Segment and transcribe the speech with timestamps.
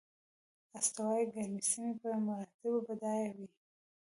[0.77, 3.47] استوایي ګرمې سیمې په مراتبو بډایه وې.